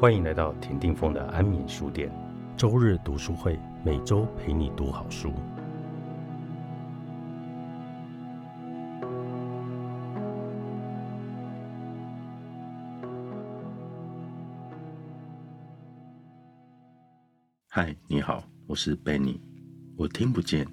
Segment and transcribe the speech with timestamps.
[0.00, 2.10] 欢迎来到田定峰的安眠书店，
[2.56, 5.30] 周日读书会，每周陪你读好书。
[17.68, 19.38] 嗨，你好，我是 Benny。
[19.98, 20.66] 我听不见，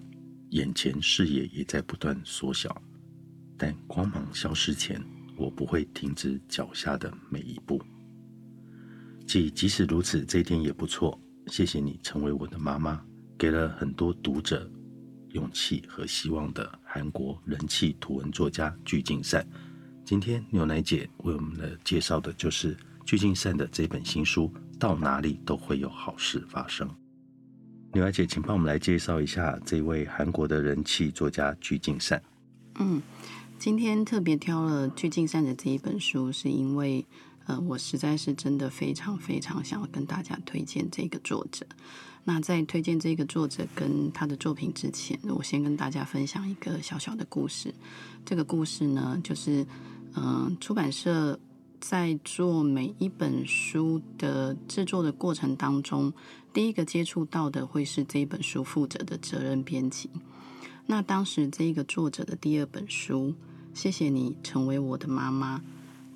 [0.51, 2.81] 眼前视野也在不断缩小，
[3.57, 5.03] 但光芒消失前，
[5.35, 7.77] 我不会停止脚下的每一步。
[9.27, 11.19] 即即使如此，这一天也不错。
[11.47, 12.99] 谢谢你成为我的妈妈，
[13.37, 14.69] 给了很多读者
[15.31, 19.45] 勇气和希望的韩国人气图文作家具敬善。
[20.05, 24.51] 今天牛奶姐为我们的介绍的就是具敬善的这本新书。
[24.79, 26.87] 到哪里都会有好事发生。
[27.91, 32.21] 牛奶姐，请帮我们来介绍一下这位韩国的人气作家具敬善。
[32.75, 33.01] 嗯，
[33.57, 37.03] 今天特别挑了具敬善的这一本书，是因为
[37.47, 41.65] 呃，我实在是真的非常非常想要跟大家推荐这个作者。
[42.23, 47.73] 那在推荐这个作者跟他的作品之前，我先跟大家分享一个小小的故事。
[48.23, 49.65] 这个故事呢，就是
[50.13, 51.39] 嗯，出版社。
[51.79, 56.11] 在做每一本书的制作的过程当中，
[56.51, 60.09] 第一个接触到的会是这一本书负责的责任编辑。
[60.87, 63.35] 那当时这一个作者的第二本书，
[63.75, 65.61] 谢谢你成为我的妈妈。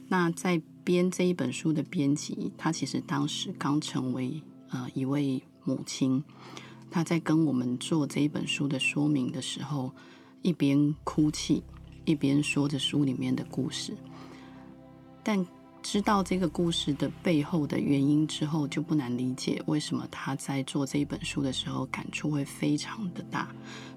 [0.08, 6.24] 那在编这一本书的编辑，他其实当时刚成为呃一位母亲。
[6.94, 9.90] 他在跟我们做这一本书的说明的时候，
[10.42, 11.64] 一边哭泣，
[12.04, 13.96] 一边说着书里面的故事。
[15.24, 15.46] 但
[15.82, 23.48] 知道这个故事的背后的原因之后，就不难理解为什么他在做这一本书的时候感触会非常的大。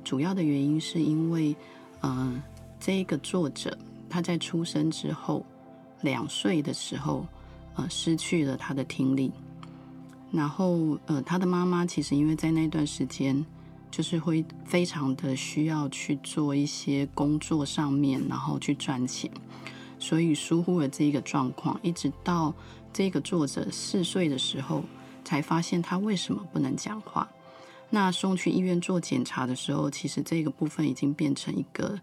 [0.05, 1.57] 主要的原因是因为，
[2.03, 2.41] 嗯，
[2.79, 3.77] 这一个作者
[4.09, 5.45] 他在出生之后
[6.05, 7.27] 两岁的时候，
[7.75, 9.33] 呃，失去了他的听力。
[10.31, 13.45] 然后，呃，他的妈妈其实因为在那段时间
[13.91, 19.31] 就是会非常的需要去做一些工作上面，然后去赚钱。
[19.99, 22.53] 所以疏忽了这一个状况，一直到
[22.93, 24.85] 这个作者四岁的时候，
[25.25, 27.29] 才发现他为什么不能讲话。
[27.91, 31.99] 那送去医院做检查的时候，其实这个部分已经变成一个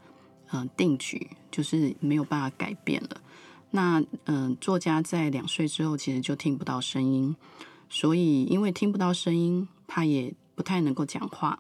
[0.52, 3.22] 嗯定局，就是没有办法改变了。
[3.72, 7.36] 那嗯，作家在两岁之后其实就听不到声音，
[7.90, 11.60] 所以因为听不到声音，他也不太能够讲话。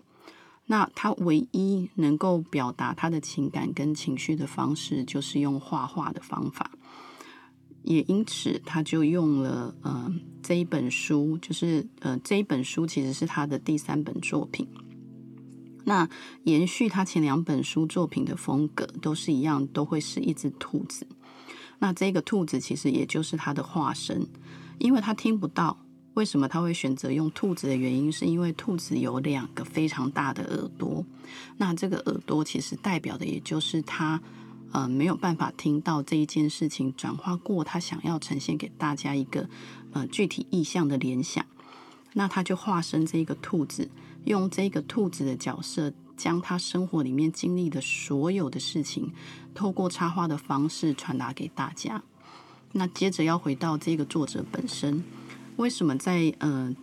[0.67, 6.71] 那他唯一能够表达他的情感跟情绪的方式，就是用画画的方法。
[7.83, 14.67] 也因此，他就用了呃这一本书，就是呃这一本书其实是他的第三本作品。
[15.83, 16.07] 那
[16.43, 21.07] 延续他前两本书作品的风格，都是一样，都会是一只兔子。
[21.81, 24.27] 那这个兔子其实也就是他的化身，
[24.77, 25.77] 因为他听不到。
[26.13, 31.03] 为什么他会选择用兔子的原因，是因为兔子有两个非常大的耳朵。
[31.57, 34.21] 那这个耳朵其实代表的，也就是他
[34.73, 39.49] 呃没有办法听到这一件事情转化过，他想要呈现给大家一个
[39.93, 41.45] 呃具体意象的联想。
[42.13, 43.89] 那他就化身这个兔子，
[44.25, 49.11] 用这个兔子的角色，将他生活里面经历的所有的事情，
[49.53, 52.03] 透过插画的方式传达给大家。
[52.73, 55.03] 那接着要回到这个作者本身。
[55.57, 56.73] 为什么在呃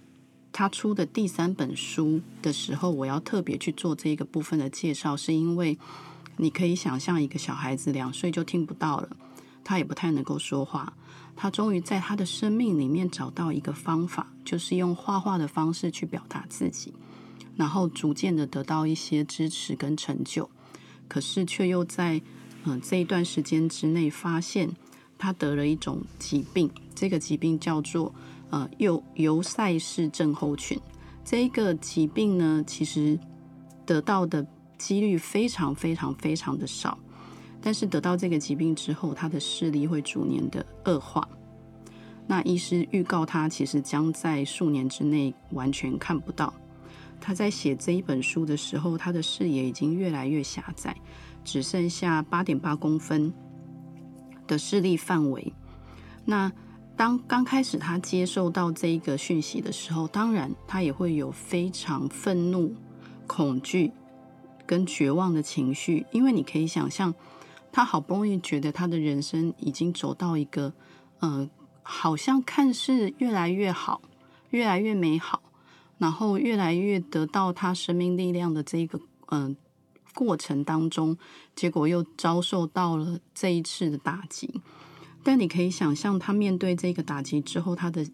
[0.53, 5.16] 他出的第三本书的时候，我要特别去做这个部分的介绍？
[5.16, 5.78] 是因为
[6.37, 9.09] 你可以想象一个小孩子两岁就听不到了，
[9.65, 10.93] 他也不太能够说话，
[11.34, 16.93] 他终于在他的生命里面找到一个方法，就是用画画的方式去表达自己，
[17.56, 20.49] 然后逐渐的得到一些支持跟成就，
[21.09, 22.21] 可是却又在
[22.65, 24.71] 嗯这一段时间之内发现
[25.19, 28.15] 他得了一种疾病，这个疾病叫做。
[28.50, 30.81] 呃，有尤塞氏症候群
[31.22, 33.19] 这一个疾病呢，其实
[33.84, 34.47] 得到的
[34.78, 36.96] 几率非常非常非常的少。
[37.61, 41.29] 但是得到这个疾病之后，他的视力会逐年的恶化。
[42.26, 46.50] 那医师预告他，其实将在数年之内完全看不到。
[47.20, 50.97] 他在写这一本书的时候，他的视野已经越来越狭窄，
[51.44, 53.32] 只剩下八点八公分
[54.47, 55.53] 的视力范围。
[56.25, 56.53] 那
[56.97, 62.75] 当刚开始他接受到这一个讯息的时候，当然他也会有非常愤怒、
[63.26, 63.93] 恐惧
[64.67, 67.15] 跟绝望的情绪，因为你可以想象，
[67.70, 70.73] 他好不容易觉得他的人生已经走到一个，
[71.20, 71.49] 嗯，
[71.82, 74.03] 好像看似越来越好、
[74.50, 75.43] 越来越美好，
[75.98, 79.00] 然后越来越得到他生命力量的这个
[79.30, 79.56] 嗯
[80.14, 81.16] 过程当中，
[81.54, 84.60] 结果又遭受到了这一次的打击。
[85.22, 88.08] 但你可以想象，他面对这个打击之后，他的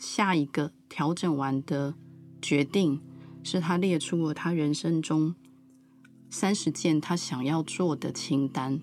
[0.00, 1.94] 下一个调整完的
[2.42, 3.00] 决定，
[3.44, 5.34] 是他列出了他人生中
[6.28, 8.80] 三十件他想要做的清单，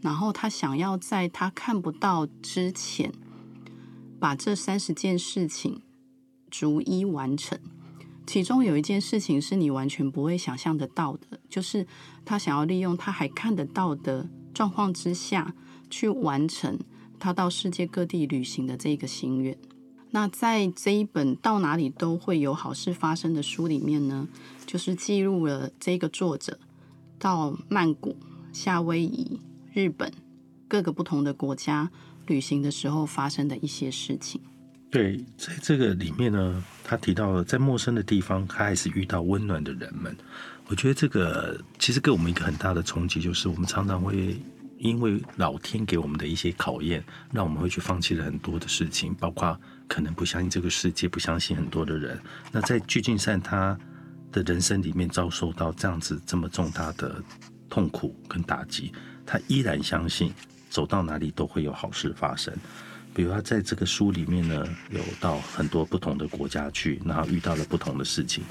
[0.00, 3.12] 然后他想要在他看不到之前，
[4.18, 5.82] 把这三十件事情
[6.50, 7.58] 逐一完成。
[8.30, 11.84] 其中有一件事情是你完全不会想象得到的，就是
[12.24, 14.24] 他想要利用他还看得到的
[14.54, 15.52] 状况之下
[15.90, 16.78] 去完成
[17.18, 19.58] 他到世界各地旅行的这个心愿。
[20.12, 24.28] 那在这一本到哪里都会有好事发生的书里面呢，
[24.64, 26.56] 就是记录了这个作者
[27.18, 28.14] 到曼谷、
[28.52, 29.40] 夏威夷、
[29.72, 30.12] 日本
[30.68, 31.90] 各个不同的国家
[32.28, 34.40] 旅行的时候发生的一些事情。
[34.90, 40.14] 对，在这个里面呢，他提到了在陌生的地方，他还是遇到温暖的人们。
[40.66, 44.36] 我觉得这个其实给我们一个很大的冲击，就是我们常常会
[44.78, 49.56] 因为老天给我们的一些考验，让我们会去放弃了很多的事情，包括
[49.86, 52.20] 可能不相信这个世界，不相信很多的人。
[52.50, 53.78] 那在巨俊善他
[54.32, 57.22] 的人生里面遭受到这样子这么重大的
[57.68, 58.92] 痛苦跟打击，
[59.24, 60.32] 他依然相信
[60.68, 62.52] 走到哪里都会有好事发生。
[63.20, 68.42] 比如他在这个书里面呢，有到很多不同的国家去，然后遇到了不同的事情。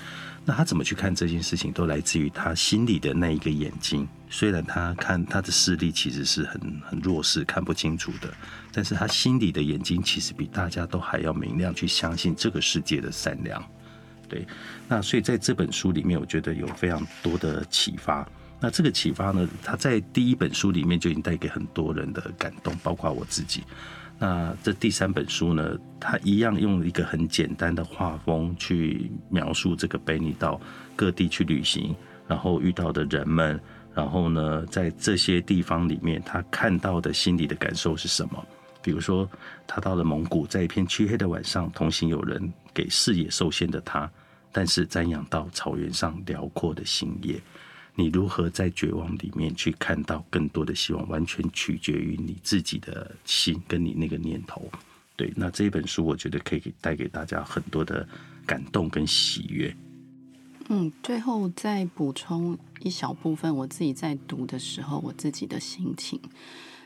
[0.45, 4.07] 那他怎么去看这件事情，都来自于他心里的那一个眼睛。
[4.29, 8.31] 虽然他看他的视力其实是很很弱势，看不清楚的，
[8.71, 13.67] 但是他心里的眼睛其实比大家都还要明亮，去相信这个世界的善良。
[14.27, 14.45] 对，
[14.87, 18.23] 那所以在这本书里面，我觉得有非常多的启发。
[18.59, 23.63] 那这个启发呢，他在第一本书里面就已经带给很多人的感动，包括我自己。
[24.19, 25.79] 那这第三本书呢？
[25.97, 30.59] 它一样用一个很简单的画风去描述这个贝尼到
[30.95, 31.95] 各地去旅行，
[32.27, 33.59] 然后遇到的人们，
[33.93, 38.45] 然后呢，在这些地方里面，他看到的心里的感受是什么？
[38.81, 39.29] 比如说，
[39.65, 44.09] 他到了蒙古，在一片漆黑的晚上，同行有人给视野受限的他，
[44.51, 47.39] 但是瞻仰到草原上辽阔的星夜。
[47.99, 54.71] 你如何在绝望里面去看到更多的希望，完全取决于你自己的心跟你那个念头。
[55.17, 58.07] 对，那这一本书我觉得可以带给大家很多的
[58.45, 59.75] 感动跟喜悦。
[60.69, 66.17] 嗯，最后再补充一小部分，我自己在读的时候，我自己的心情，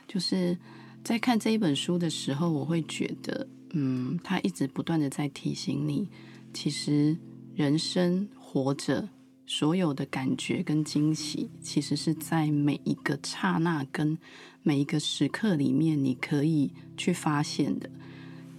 [0.07, 0.57] 就是
[1.03, 6.09] 在看这一本书的时候，我会觉得，嗯，他一直不断的在提醒你，
[6.55, 7.15] 其实
[7.53, 9.07] 人生活着。
[9.45, 14.17] 所有的感觉跟惊喜，其实是在每一个刹那跟
[14.61, 17.89] 每一个时刻里面，你可以去发现的。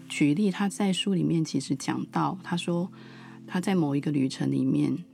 [0.09, 2.93] 举例，他在书里面其实讲到，他说
[3.47, 5.05] 他在某一个旅程里面，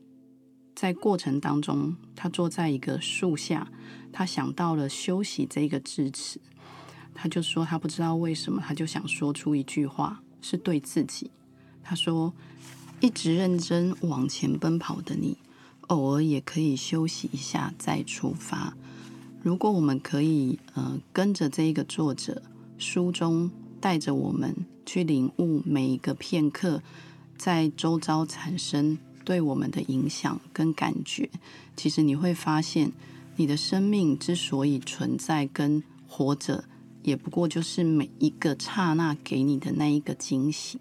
[0.74, 3.70] 在过程当中，他坐在一个树下，
[4.12, 6.40] 他想到了休息这个字词，
[7.14, 11.30] 他就说他不知道为什么，他就想说出一句话，是对自己。
[11.82, 12.34] 他说
[13.00, 15.38] ：“一直认真往前奔跑的你。”
[15.90, 18.76] 偶尔也可以休息一下再出发。
[19.42, 22.42] 如果我们可以，呃，跟着这一个作者
[22.78, 23.50] 书中
[23.80, 24.54] 带着我们
[24.86, 26.80] 去领悟每一个片刻
[27.36, 31.28] 在周遭产生对我们的影响跟感觉，
[31.76, 32.92] 其实你会发现，
[33.34, 36.62] 你的生命之所以存在跟活着，
[37.02, 40.78] 也不过就是每一个刹那给你的那一个惊喜。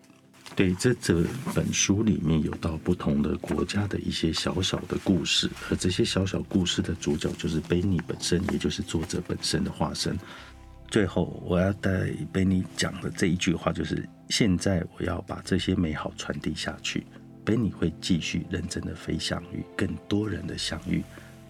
[0.59, 1.23] 对，这这
[1.55, 10.19] 本书里面有到不同的国家的一些小小的故事，而这些小小故事的主角就是贝尼本身，也就是作者本身的化身。
[10.89, 17.05] 最后，我要带贝尼讲的这一句话就是：现在我要把这些美好传递下去。
[17.45, 21.01] 贝尼会继续认真的飞翔，与更多人的相遇。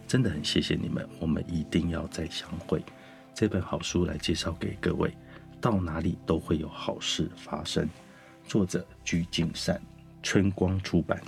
[0.07, 2.79] 真的很谢谢你们，我们一定要再相会。
[3.33, 5.11] 这本好书来介绍给各位，
[5.59, 7.89] 到哪里都会有好事发生。
[8.49, 9.79] 作者鞠景善，
[10.23, 11.21] 春光出版。